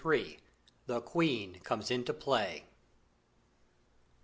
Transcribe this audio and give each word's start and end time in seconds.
THE 0.87 0.99
QUEEN 0.99 1.59
COMES 1.63 1.91
INTO 1.91 2.13
PLAY. 2.15 2.65